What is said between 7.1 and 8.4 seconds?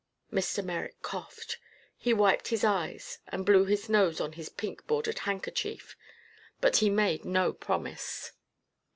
no promise.